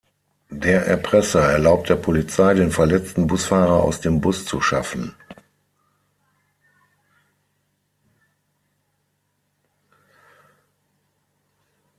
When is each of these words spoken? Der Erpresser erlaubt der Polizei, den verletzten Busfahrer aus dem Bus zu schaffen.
Der 0.49 0.87
Erpresser 0.87 1.43
erlaubt 1.51 1.89
der 1.89 1.95
Polizei, 1.95 2.55
den 2.55 2.71
verletzten 2.71 3.27
Busfahrer 3.27 3.83
aus 3.83 4.01
dem 4.01 4.19
Bus 4.19 4.45
zu 4.45 4.59
schaffen. 4.59 5.13